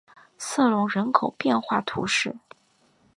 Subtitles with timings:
[0.39, 2.35] 瑟隆人口变化图示